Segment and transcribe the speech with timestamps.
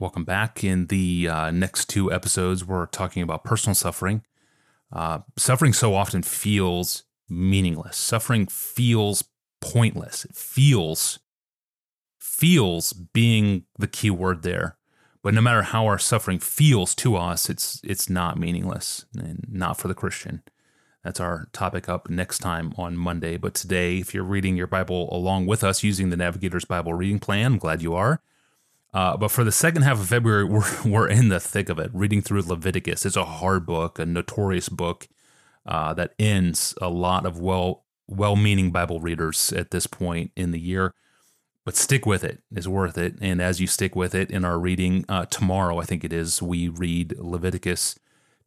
[0.00, 0.62] Welcome back.
[0.62, 4.22] In the uh, next two episodes, we're talking about personal suffering.
[4.92, 7.96] Uh, suffering so often feels meaningless.
[7.96, 9.24] Suffering feels
[9.60, 10.24] pointless.
[10.24, 11.18] It feels
[12.20, 14.76] feels being the key word there.
[15.20, 19.78] But no matter how our suffering feels to us, it's it's not meaningless and not
[19.78, 20.44] for the Christian.
[21.02, 23.36] That's our topic up next time on Monday.
[23.36, 27.18] But today, if you're reading your Bible along with us using the Navigator's Bible reading
[27.18, 28.22] plan, I'm glad you are.
[28.94, 31.90] Uh, but for the second half of February, we're, we're in the thick of it,
[31.92, 33.04] reading through Leviticus.
[33.04, 35.08] It's a hard book, a notorious book
[35.66, 40.50] uh, that ends a lot of well well meaning Bible readers at this point in
[40.50, 40.94] the year.
[41.64, 43.16] But stick with it; it's worth it.
[43.20, 46.40] And as you stick with it in our reading uh, tomorrow, I think it is,
[46.40, 47.98] we read Leviticus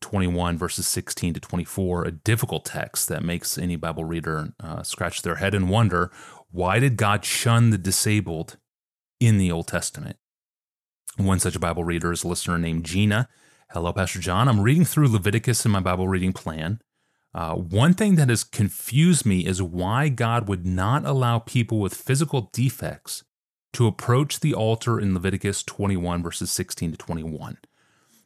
[0.01, 5.21] 21 verses 16 to 24, a difficult text that makes any Bible reader uh, scratch
[5.21, 6.11] their head and wonder
[6.49, 8.57] why did God shun the disabled
[9.19, 10.17] in the Old Testament?
[11.17, 13.27] One such Bible reader is a listener named Gina.
[13.71, 14.47] Hello, Pastor John.
[14.47, 16.79] I'm reading through Leviticus in my Bible reading plan.
[17.33, 21.93] Uh, one thing that has confused me is why God would not allow people with
[21.93, 23.23] physical defects
[23.73, 27.57] to approach the altar in Leviticus 21, verses 16 to 21.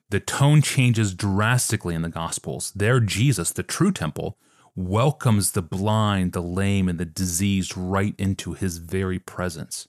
[0.09, 2.71] The tone changes drastically in the Gospels.
[2.75, 4.37] There, Jesus, the true temple,
[4.75, 9.87] welcomes the blind, the lame, and the diseased right into his very presence.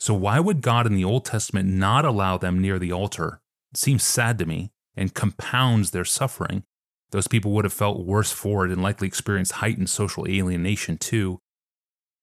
[0.00, 3.40] So, why would God in the Old Testament not allow them near the altar?
[3.72, 6.64] It seems sad to me and compounds their suffering.
[7.10, 11.40] Those people would have felt worse for it and likely experienced heightened social alienation too.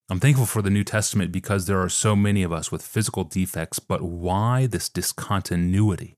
[0.09, 3.23] I'm thankful for the New Testament because there are so many of us with physical
[3.23, 6.15] defects, but why this discontinuity?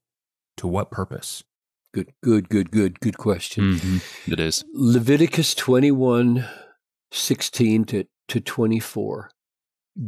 [0.58, 1.44] To what purpose?
[1.94, 3.76] Good, good, good, good, good question.
[3.76, 4.32] Mm-hmm.
[4.34, 4.66] It is.
[4.74, 6.46] Leviticus 21,
[7.12, 9.30] 16 to, to 24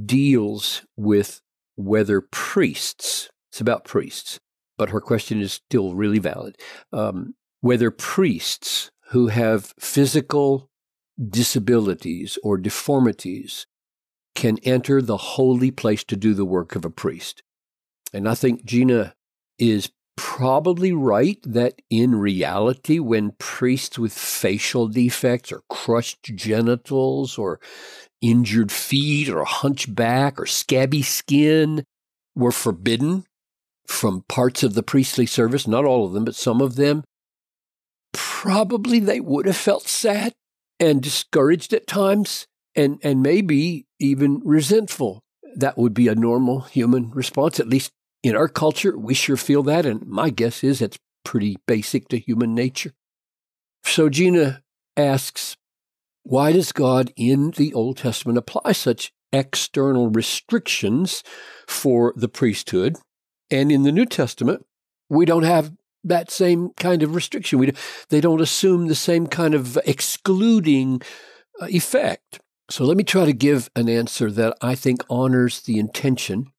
[0.05, 1.41] deals with
[1.75, 4.39] whether priests, it's about priests,
[4.77, 6.57] but her question is still really valid,
[6.93, 10.69] um, whether priests who have physical
[11.29, 13.65] disabilities or deformities
[14.35, 17.43] can enter the holy place to do the work of a priest.
[18.13, 19.15] And I think Gina
[19.57, 27.59] is probably right that in reality, when priests with facial defects or crushed genitals or
[28.21, 31.83] injured feet or a hunchback or scabby skin
[32.35, 33.25] were forbidden
[33.87, 37.03] from parts of the priestly service, not all of them, but some of them,
[38.13, 40.33] probably they would have felt sad
[40.79, 45.21] and discouraged at times and, and maybe even resentful.
[45.55, 47.59] That would be a normal human response.
[47.59, 47.91] At least
[48.23, 49.85] in our culture, we sure feel that.
[49.85, 52.93] And my guess is it's pretty basic to human nature.
[53.83, 54.61] So Gina
[54.95, 55.57] asks,
[56.23, 61.23] why does God in the Old Testament apply such external restrictions
[61.67, 62.97] for the priesthood?
[63.51, 64.65] And in the New Testament,
[65.09, 65.71] we don't have
[66.03, 67.59] that same kind of restriction.
[67.59, 67.73] We,
[68.09, 71.01] they don't assume the same kind of excluding
[71.61, 72.39] uh, effect.
[72.69, 76.51] So let me try to give an answer that I think honors the intention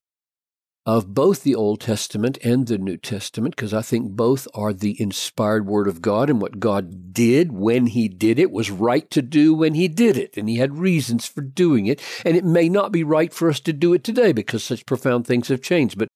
[0.96, 5.00] of both the Old Testament and the New Testament, because I think both are the
[5.00, 9.22] inspired Word of God, and what God did when He did it was right to
[9.22, 12.02] do when He did it, and He had reasons for doing it.
[12.24, 15.26] And it may not be right for us to do it today because such profound
[15.28, 15.96] things have changed.
[15.96, 16.08] But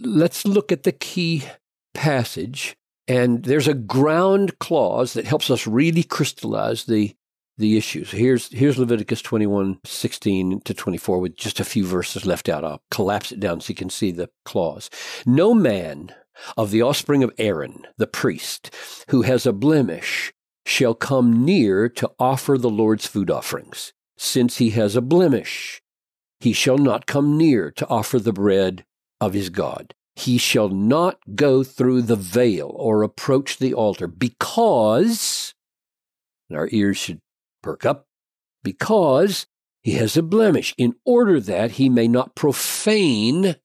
[0.00, 1.44] let's look at the key
[1.94, 2.74] passage.
[3.06, 7.14] And there's a ground clause that helps us really crystallize the
[7.56, 8.10] the issues.
[8.10, 12.64] Here's here's Leviticus 21, 16 to 24 with just a few verses left out.
[12.64, 14.90] I'll collapse it down so you can see the clause.
[15.24, 16.14] No man
[16.56, 18.74] of the offspring of Aaron, the priest,
[19.08, 20.32] who has a blemish,
[20.66, 23.92] shall come near to offer the Lord's food offerings.
[24.16, 25.82] Since he has a blemish,
[26.40, 28.84] he shall not come near to offer the bread
[29.20, 29.94] of his God.
[30.16, 35.54] He shall not go through the veil or approach the altar because,
[36.48, 37.20] and our ears should
[37.64, 38.06] perk up,
[38.62, 39.46] because
[39.82, 43.56] he has a blemish, in order that he may not profane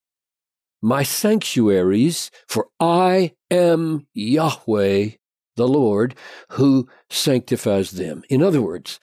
[0.81, 5.10] my sanctuaries, for I am Yahweh,
[5.57, 6.16] the Lord,
[6.51, 8.24] who sanctifies them.
[8.30, 9.00] In other words,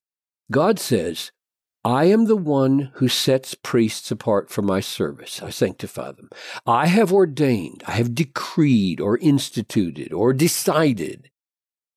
[0.51, 1.31] God says,
[1.85, 5.43] I am the one who sets priests apart for my service.
[5.43, 6.31] I sanctify them.
[6.67, 11.31] I have ordained, I have decreed or instituted or decided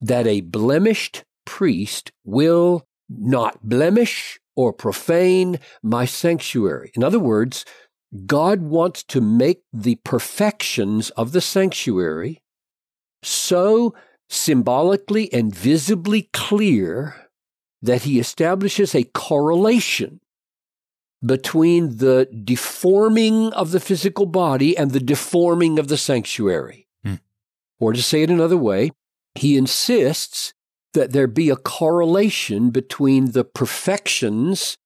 [0.02, 6.92] that a blemished priest will not blemish or profane my sanctuary.
[6.96, 7.66] In other words,
[8.26, 12.42] God wants to make the perfections of the sanctuary
[13.22, 13.94] so
[14.30, 17.30] symbolically and visibly clear
[17.82, 20.20] that he establishes a correlation
[21.26, 26.88] between the deforming of the physical body and the deforming of the sanctuary.
[27.04, 27.16] Hmm.
[27.80, 28.92] Or to say it another way,
[29.36, 30.54] he insists
[30.94, 34.78] that there be a correlation between the perfections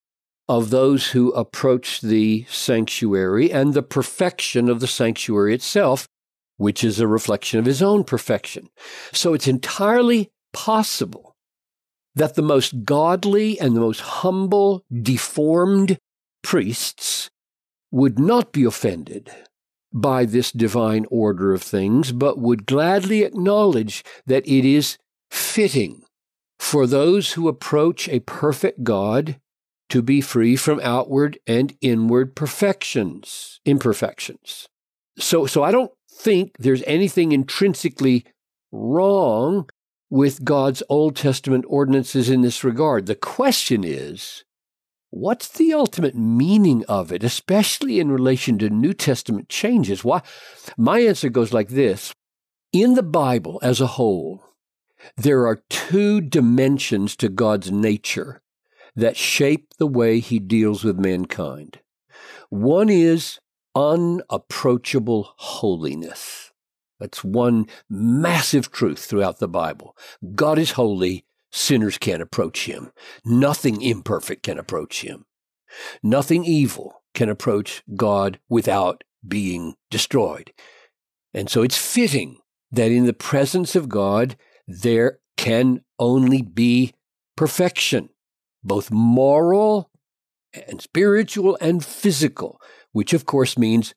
[0.50, 6.08] of those who approach the sanctuary and the perfection of the sanctuary itself,
[6.58, 8.70] which is a reflection of his own perfection.
[9.14, 11.34] So it's entirely possible
[12.16, 15.98] that the most godly and the most humble, deformed
[16.44, 17.30] priests
[17.92, 19.32] would not be offended
[19.94, 24.98] by this divine order of things, but would gladly acknowledge that it is
[25.54, 26.02] fitting
[26.58, 29.40] for those who approach a perfect God
[29.88, 34.68] to be free from outward and inward perfections, imperfections.
[35.20, 38.26] So, so I don't think there's anything intrinsically
[38.72, 39.70] wrong
[40.10, 43.06] with God's Old Testament ordinances in this regard.
[43.06, 44.44] The question is,
[45.12, 50.04] what's the ultimate meaning of it, especially in relation to New Testament changes?
[50.04, 50.24] Why?
[50.78, 52.12] My answer goes like this.
[52.72, 54.53] In the Bible as a whole,
[55.18, 58.42] there are two dimensions to God's nature
[58.96, 61.80] that shape the way he deals with mankind.
[62.50, 63.40] One is
[63.76, 66.52] unapproachable holiness.
[67.00, 69.98] That's one massive truth throughout the Bible.
[70.36, 71.26] God is holy.
[71.52, 72.92] Sinners can't approach him.
[73.26, 75.26] Nothing imperfect can approach him.
[76.02, 80.54] Nothing evil can approach God without being destroyed.
[81.34, 82.38] And so it's fitting
[82.72, 84.36] that in the presence of God,
[84.82, 86.94] there can only be
[87.36, 88.10] perfection,
[88.64, 89.90] both moral
[90.68, 92.62] and spiritual and physical,
[92.92, 93.94] which of course means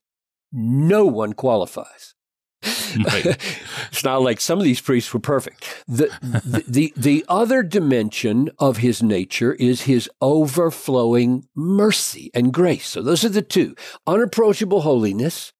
[0.53, 2.15] no one qualifies.
[2.97, 3.27] Right.
[3.93, 5.85] it's not like some of these priests were perfect.
[5.87, 12.87] The, the, the, the other dimension of his nature is his overflowing mercy and grace.
[12.87, 13.77] So those are the two
[14.07, 15.53] unapproachable holiness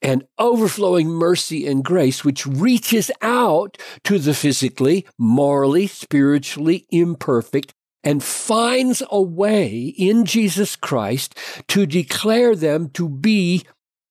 [0.00, 7.74] and overflowing mercy and grace, which reaches out to the physically, morally, spiritually imperfect
[8.04, 11.36] and finds a way in Jesus Christ
[11.68, 13.64] to declare them to be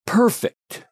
[0.06, 0.86] perfect.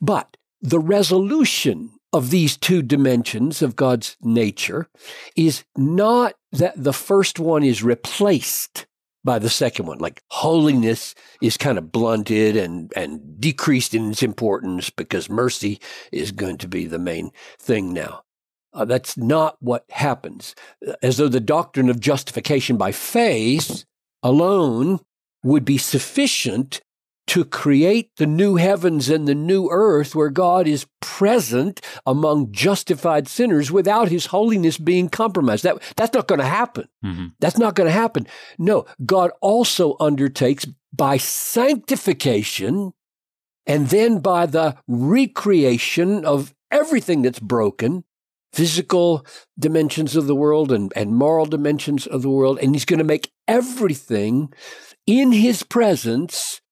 [0.00, 4.88] But the resolution of these two dimensions of God's nature
[5.36, 8.86] is not that the first one is replaced
[9.28, 9.98] by the second one.
[9.98, 15.80] Like holiness is kind of blunted and, and decreased in its importance because mercy
[16.10, 18.22] is going to be the main thing now.
[18.72, 20.54] Uh, that's not what happens.
[21.02, 23.84] As though the doctrine of justification by faith
[24.22, 24.98] alone
[25.44, 26.80] would be sufficient
[27.28, 33.28] to create the new heavens and the new earth where God is present among justified
[33.28, 35.64] sinners without his holiness being compromised.
[35.64, 36.88] That, that's not going to happen.
[37.04, 37.26] Mm-hmm.
[37.38, 38.26] That's not going to happen.
[38.58, 42.94] No, God also undertakes by sanctification
[43.66, 48.04] and then by the recreation of everything that's broken,
[48.54, 49.26] physical
[49.58, 52.58] dimensions of the world and, and moral dimensions of the world.
[52.62, 54.50] And he's going to make everything
[55.06, 56.62] in his presence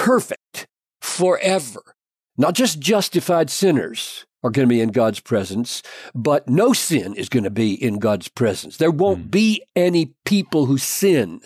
[0.00, 0.66] perfect
[1.02, 1.94] forever.
[2.38, 5.82] Not just justified sinners are going to be in God's presence,
[6.14, 8.78] but no sin is going to be in God's presence.
[8.78, 9.30] There won't mm.
[9.30, 11.42] be any people who sin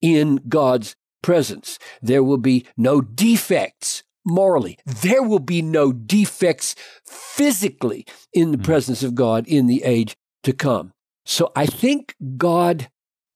[0.00, 1.78] in God's presence.
[2.00, 4.78] There will be no defects morally.
[4.86, 8.64] There will be no defects physically in the mm.
[8.64, 10.94] presence of God in the age to come.
[11.26, 12.88] So I think God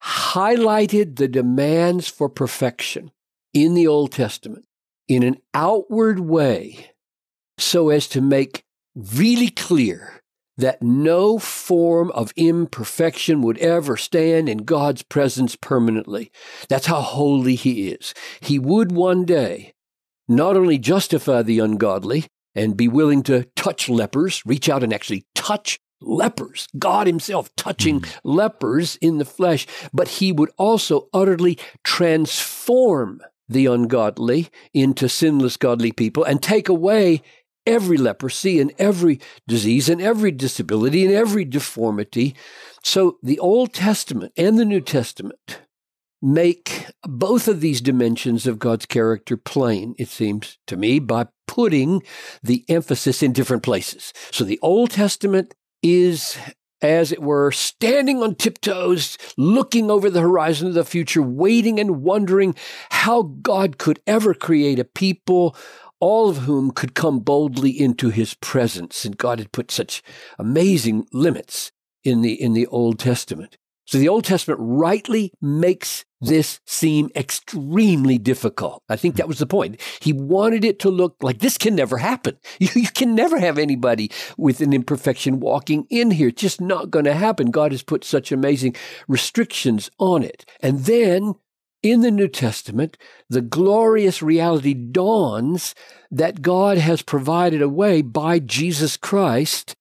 [0.02, 3.10] highlighted the demands for perfection
[3.52, 4.64] in the Old Testament
[5.08, 6.92] in an outward way
[7.58, 10.22] so as to make really clear
[10.56, 16.30] that no form of imperfection would ever stand in God's presence permanently.
[16.68, 18.14] That's how holy He is.
[18.40, 19.74] He would one day
[20.28, 25.24] not only justify the ungodly and be willing to touch lepers, reach out and actually
[25.34, 28.18] touch lepers, God Himself touching mm.
[28.24, 33.20] lepers in the flesh, but He would also utterly transform
[33.52, 37.22] the ungodly into sinless godly people and take away
[37.66, 42.34] every leprosy and every disease and every disability and every deformity.
[42.82, 45.60] So the Old Testament and the New Testament
[46.20, 52.02] make both of these dimensions of God's character plain, it seems to me, by putting
[52.42, 54.12] the emphasis in different places.
[54.30, 56.38] So the Old Testament is
[56.82, 62.02] as it were, standing on tiptoes, looking over the horizon of the future, waiting and
[62.02, 62.54] wondering
[62.90, 65.56] how God could ever create a people,
[66.00, 69.04] all of whom could come boldly into his presence.
[69.04, 70.02] And God had put such
[70.38, 71.70] amazing limits
[72.02, 73.56] in the, in the Old Testament.
[73.86, 78.82] So the Old Testament rightly makes this seem extremely difficult.
[78.88, 79.28] I think that hmm.
[79.28, 79.80] was the point.
[80.00, 82.38] He wanted it to look like this can never happen.
[82.62, 86.28] You, you can never have anybody with an imperfection walking in here.
[86.28, 87.50] It's just not going to happen.
[87.50, 88.76] God has put such amazing
[89.08, 90.44] restrictions on it.
[90.60, 91.34] And then
[91.82, 92.96] in the New Testament,
[93.28, 95.74] the glorious reality dawns
[96.10, 99.74] that God has provided a way by Jesus Christ,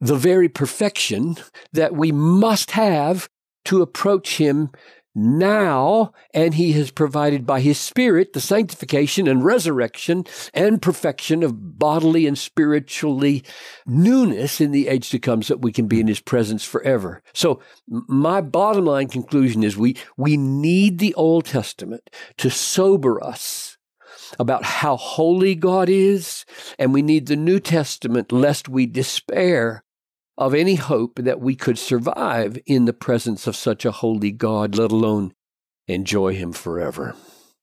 [0.00, 1.36] the very perfection
[1.72, 3.28] that we must have
[3.66, 4.70] to approach Him
[5.14, 11.78] now, and he has provided by his spirit the sanctification and resurrection and perfection of
[11.78, 13.44] bodily and spiritually
[13.86, 17.22] newness in the age to come so that we can be in his presence forever.
[17.32, 23.76] So my bottom line conclusion is we, we need the Old Testament to sober us
[24.38, 26.44] about how holy God is,
[26.78, 29.83] and we need the New Testament lest we despair
[30.36, 34.76] of any hope that we could survive in the presence of such a holy God,
[34.76, 35.32] let alone
[35.86, 37.14] enjoy Him forever.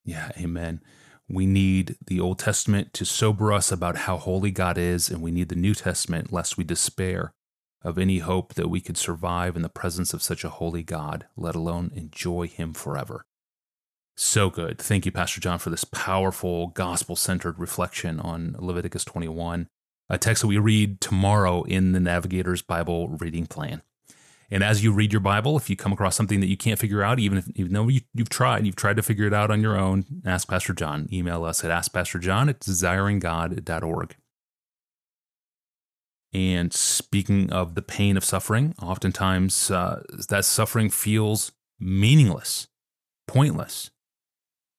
[0.04, 0.82] Yeah, amen.
[1.28, 5.32] We need the Old Testament to sober us about how holy God is, and we
[5.32, 7.32] need the New Testament lest we despair
[7.84, 11.26] of any hope that we could survive in the presence of such a holy God,
[11.36, 13.24] let alone enjoy Him forever.
[14.16, 14.78] So good.
[14.78, 19.68] Thank you, Pastor John, for this powerful gospel centered reflection on Leviticus 21
[20.12, 23.82] a text that we read tomorrow in the Navigator's Bible reading plan.
[24.52, 27.02] And as you read your Bible, if you come across something that you can't figure
[27.02, 29.62] out, even if even though you, have tried, you've tried to figure it out on
[29.62, 31.08] your own, ask Pastor John.
[31.14, 34.16] Email us at askpastorjohn at desiringgod.org.
[36.34, 42.68] And speaking of the pain of suffering, oftentimes uh, that suffering feels meaningless,
[43.28, 43.92] pointless.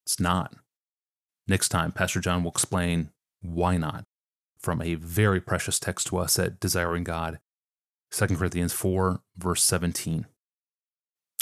[0.04, 0.54] It's not.
[1.48, 3.10] Next time, Pastor John will explain
[3.40, 4.04] why not
[4.62, 7.38] from a very precious text to us at Desiring God,
[8.12, 10.26] 2 Corinthians 4, verse 17.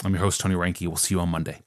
[0.04, 0.86] I'm your host, Tony Reinke.
[0.86, 1.60] We'll see you on Monday.